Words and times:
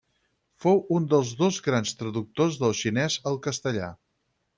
Fou 0.63 0.79
un 0.99 1.03
dels 1.11 1.33
dos 1.41 1.59
grans 1.67 1.91
traductors 1.99 2.57
del 2.65 2.73
xinès 2.79 3.19
al 3.33 3.39
castellà. 3.49 3.91